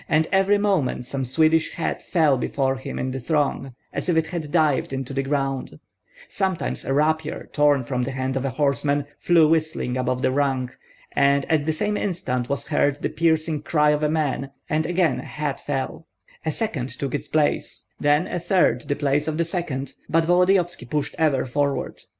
[0.09, 4.25] And every moment some Swedish hat fell before him in the throng, as if it
[4.25, 5.77] had dived into the ground;
[6.27, 10.75] sometimes a rapier, torn from the hand of a horseman, flew whistling above the rank,
[11.11, 15.19] and at the same instant was heard the piercing cry of a man, and again
[15.19, 16.07] a hat fell;
[16.43, 20.87] a second took its place, then a third the place of the second; but Volodyovski
[20.89, 22.01] pushed ever forward.